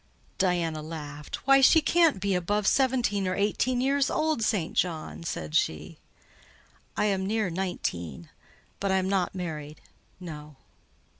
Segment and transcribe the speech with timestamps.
[0.39, 1.45] Diana laughed.
[1.45, 4.73] "Why, she can't be above seventeen or eighteen years old, St.
[4.73, 5.99] John," said she.
[6.97, 8.29] "I am near nineteen:
[8.79, 9.79] but I am not married.
[10.19, 10.55] No."